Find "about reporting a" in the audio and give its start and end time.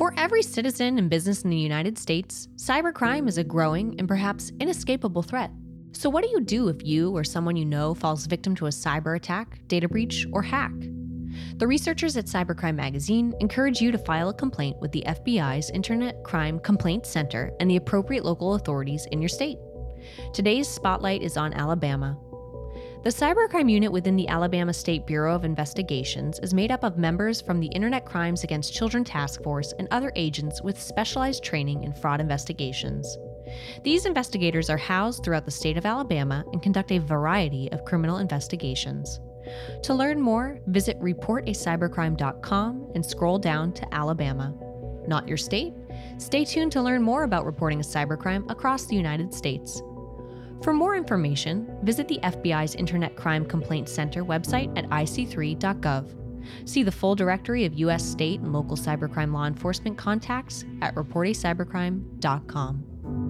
47.22-47.82